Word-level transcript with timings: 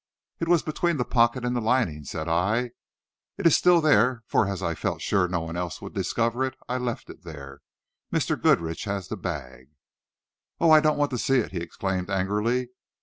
"It 0.39 0.47
was 0.47 0.63
between 0.63 0.97
the 0.97 1.05
pocket 1.05 1.45
and 1.45 1.55
the 1.55 1.61
lining," 1.61 2.05
said 2.05 2.27
I; 2.27 2.71
"it 3.37 3.45
is 3.45 3.61
there 3.61 4.23
still, 4.23 4.23
for 4.25 4.47
as 4.47 4.63
I 4.63 4.73
felt 4.73 4.99
sure 4.99 5.27
no 5.27 5.41
one 5.41 5.55
else 5.55 5.79
would 5.79 5.93
discover 5.93 6.43
it, 6.43 6.55
I 6.67 6.77
left 6.77 7.11
it 7.11 7.23
there. 7.23 7.61
Mr. 8.11 8.35
Goodrich 8.41 8.85
has 8.85 9.09
the 9.09 9.15
bag." 9.15 9.69
"Oh, 10.59 10.71
I 10.71 10.79
don't 10.79 10.97
want 10.97 11.11
to 11.11 11.19
see 11.19 11.37
it," 11.37 11.51
he 11.51 11.59
exclaimed 11.59 12.09
angrily. 12.09 12.69